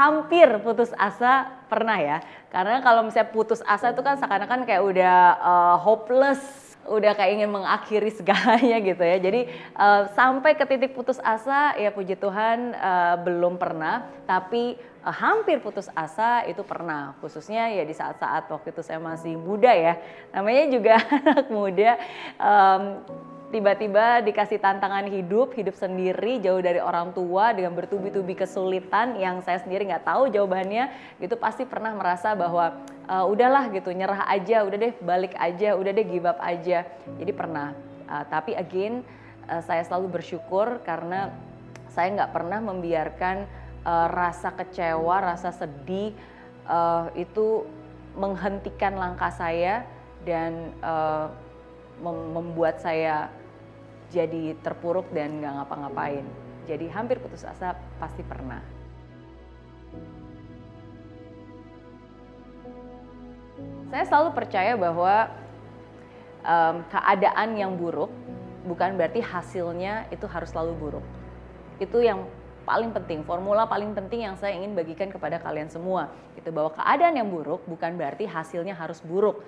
[0.00, 2.24] hampir putus asa pernah ya.
[2.48, 6.40] Karena kalau misalnya putus asa itu kan seakan-akan kayak udah uh, hopeless,
[6.88, 9.20] udah kayak ingin mengakhiri segalanya gitu ya.
[9.20, 15.12] Jadi uh, sampai ke titik putus asa ya puji Tuhan uh, belum pernah, tapi uh,
[15.12, 17.12] hampir putus asa itu pernah.
[17.20, 20.00] Khususnya ya di saat-saat waktu itu saya masih muda ya.
[20.32, 21.90] Namanya juga anak muda.
[22.40, 22.84] Um,
[23.50, 29.58] tiba-tiba dikasih tantangan hidup, hidup sendiri jauh dari orang tua dengan bertubi-tubi kesulitan yang saya
[29.58, 30.86] sendiri nggak tahu jawabannya,
[31.18, 32.78] gitu pasti pernah merasa bahwa
[33.10, 36.86] uh, udahlah gitu nyerah aja, udah deh balik aja, udah deh give up aja.
[37.18, 37.74] Jadi pernah.
[38.06, 39.02] Uh, tapi again
[39.50, 41.34] uh, saya selalu bersyukur karena
[41.90, 43.50] saya nggak pernah membiarkan
[43.82, 46.14] uh, rasa kecewa, rasa sedih
[46.70, 47.66] uh, itu
[48.14, 49.82] menghentikan langkah saya
[50.22, 51.30] dan uh,
[52.00, 53.28] membuat saya
[54.10, 56.26] jadi terpuruk dan nggak ngapa-ngapain.
[56.66, 58.60] Jadi hampir putus asa pasti pernah.
[63.90, 65.30] Saya selalu percaya bahwa
[66.46, 68.10] um, keadaan yang buruk
[68.64, 71.06] bukan berarti hasilnya itu harus selalu buruk.
[71.82, 72.28] Itu yang
[72.68, 76.12] paling penting, formula paling penting yang saya ingin bagikan kepada kalian semua.
[76.38, 79.42] Itu bahwa keadaan yang buruk bukan berarti hasilnya harus buruk.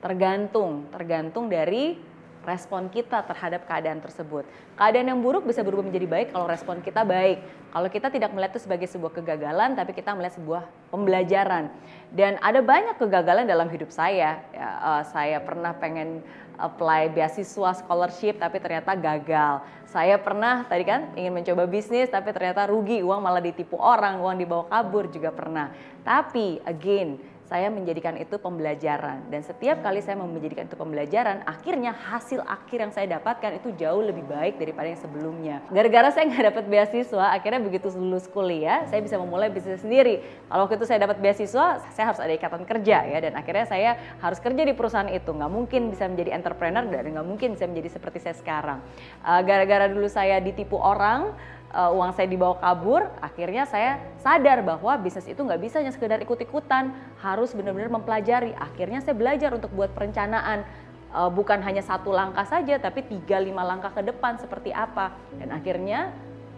[0.00, 4.48] Tergantung, tergantung dari respon kita terhadap keadaan tersebut.
[4.76, 7.44] Keadaan yang buruk bisa berubah menjadi baik kalau respon kita baik.
[7.70, 11.70] Kalau kita tidak melihat itu sebagai sebuah kegagalan, tapi kita melihat sebuah pembelajaran.
[12.10, 14.40] Dan ada banyak kegagalan dalam hidup saya.
[14.50, 16.24] Ya, uh, saya pernah pengen
[16.56, 19.62] apply beasiswa scholarship, tapi ternyata gagal.
[19.86, 24.36] Saya pernah tadi kan ingin mencoba bisnis, tapi ternyata rugi, uang malah ditipu orang, uang
[24.40, 25.70] dibawa kabur juga pernah.
[26.02, 27.20] Tapi again,
[27.50, 29.26] saya menjadikan itu pembelajaran.
[29.26, 33.98] Dan setiap kali saya menjadikan itu pembelajaran akhirnya hasil akhir yang saya dapatkan itu jauh
[33.98, 35.56] lebih baik daripada yang sebelumnya.
[35.74, 40.22] Gara-gara saya nggak dapat beasiswa akhirnya begitu lulus kuliah saya bisa memulai bisnis sendiri.
[40.46, 43.18] Kalau waktu itu saya dapat beasiswa saya harus ada ikatan kerja ya.
[43.18, 45.34] Dan akhirnya saya harus kerja di perusahaan itu.
[45.34, 48.78] Nggak mungkin bisa menjadi entrepreneur dan nggak mungkin bisa menjadi seperti saya sekarang.
[49.26, 51.34] Uh, gara-gara dulu saya ditipu orang
[51.74, 56.18] uh, uang saya dibawa kabur, akhirnya saya sadar bahwa bisnis itu nggak bisa hanya sekedar
[56.22, 58.54] ikut-ikutan, harus benar-benar mempelajari.
[58.58, 60.66] Akhirnya saya belajar untuk buat perencanaan,
[61.14, 65.14] uh, bukan hanya satu langkah saja, tapi tiga lima langkah ke depan seperti apa.
[65.38, 66.10] Dan akhirnya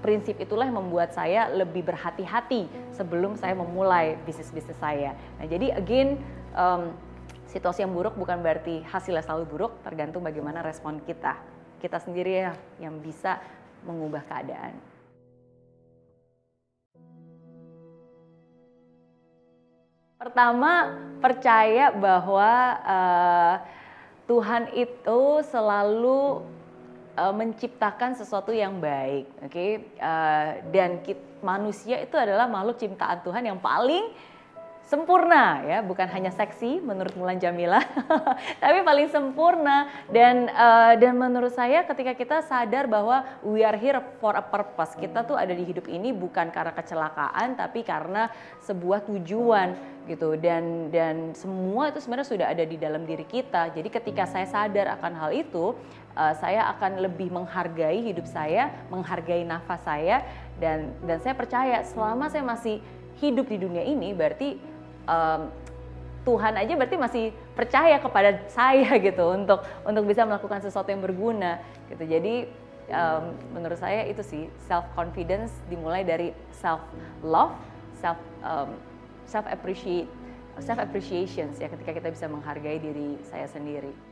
[0.02, 5.14] prinsip itulah yang membuat saya lebih berhati-hati sebelum saya memulai bisnis-bisnis saya.
[5.38, 6.18] Nah jadi again,
[6.58, 6.90] um,
[7.46, 11.38] situasi yang buruk bukan berarti hasilnya selalu buruk, tergantung bagaimana respon kita.
[11.78, 13.38] Kita sendiri ya yang bisa
[13.82, 14.91] mengubah keadaan.
[20.22, 23.54] Pertama, percaya bahwa uh,
[24.30, 26.46] Tuhan itu selalu
[27.18, 29.50] uh, menciptakan sesuatu yang baik, oke?
[29.50, 29.82] Okay?
[29.98, 34.14] Uh, dan kita, manusia itu adalah makhluk ciptaan Tuhan yang paling
[34.92, 37.80] sempurna ya, bukan hanya seksi menurut Mulan Jamila,
[38.62, 39.88] tapi paling sempurna.
[40.12, 44.92] Dan uh, dan menurut saya ketika kita sadar bahwa we are here for a purpose,
[45.00, 48.28] kita tuh ada di hidup ini bukan karena kecelakaan tapi karena
[48.60, 49.72] sebuah tujuan
[50.04, 50.36] gitu.
[50.36, 53.72] Dan dan semua itu sebenarnya sudah ada di dalam diri kita.
[53.72, 55.72] Jadi ketika saya sadar akan hal itu,
[56.20, 60.20] uh, saya akan lebih menghargai hidup saya, menghargai nafas saya
[60.60, 62.84] dan dan saya percaya selama saya masih
[63.22, 64.71] hidup di dunia ini berarti
[65.08, 65.50] um,
[66.22, 67.24] Tuhan aja berarti masih
[67.58, 71.58] percaya kepada saya gitu untuk untuk bisa melakukan sesuatu yang berguna
[71.90, 72.06] gitu.
[72.06, 72.46] Jadi
[72.94, 76.82] um, menurut saya itu sih self confidence dimulai dari self
[77.26, 77.54] love,
[77.98, 78.70] self um,
[79.26, 80.06] self appreciate
[80.60, 84.11] self appreciation ya ketika kita bisa menghargai diri saya sendiri.